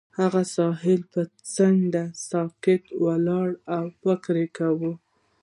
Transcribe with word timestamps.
هغه 0.19 0.41
د 0.47 0.49
ساحل 0.55 1.01
پر 1.13 1.25
څنډه 1.53 2.03
ساکت 2.29 2.83
ولاړ 3.05 3.47
او 3.75 3.83
فکر 4.01 4.35
وکړ. 4.71 4.85